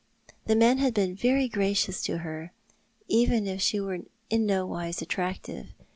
The 0.47 0.55
men 0.55 0.79
had 0.79 0.95
been 0.95 1.13
very 1.15 1.47
gracious 1.47 2.01
to 2.05 2.17
her, 2.17 2.53
even 3.07 3.45
if 3.45 3.61
she 3.61 3.79
were 3.79 3.99
in 4.31 4.47
no 4.47 4.65
wise 4.65 4.99
attractive. 4.99 5.73